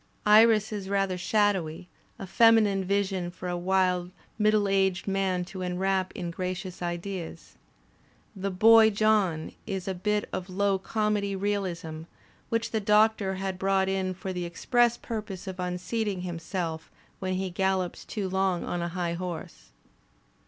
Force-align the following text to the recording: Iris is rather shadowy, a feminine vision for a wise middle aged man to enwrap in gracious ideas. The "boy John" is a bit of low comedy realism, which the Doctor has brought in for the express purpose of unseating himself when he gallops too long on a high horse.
Iris 0.25 0.73
is 0.73 0.89
rather 0.89 1.15
shadowy, 1.15 1.87
a 2.17 2.25
feminine 2.25 2.83
vision 2.83 3.29
for 3.29 3.47
a 3.47 3.55
wise 3.55 4.07
middle 4.39 4.67
aged 4.67 5.07
man 5.07 5.45
to 5.45 5.61
enwrap 5.61 6.11
in 6.13 6.31
gracious 6.31 6.81
ideas. 6.81 7.53
The 8.35 8.49
"boy 8.49 8.89
John" 8.89 9.51
is 9.67 9.87
a 9.87 9.93
bit 9.93 10.27
of 10.33 10.49
low 10.49 10.79
comedy 10.79 11.35
realism, 11.35 12.05
which 12.49 12.71
the 12.71 12.79
Doctor 12.81 13.35
has 13.35 13.57
brought 13.57 13.87
in 13.89 14.15
for 14.15 14.33
the 14.33 14.45
express 14.45 14.97
purpose 14.97 15.45
of 15.45 15.59
unseating 15.59 16.21
himself 16.21 16.89
when 17.19 17.35
he 17.35 17.51
gallops 17.51 18.03
too 18.03 18.27
long 18.27 18.63
on 18.63 18.81
a 18.81 18.87
high 18.97 19.13
horse. 19.13 19.69